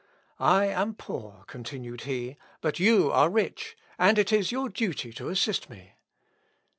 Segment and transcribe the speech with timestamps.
[0.39, 5.29] I am poor," continued he, "but you are rich, and it is your duty to
[5.29, 5.93] assist me."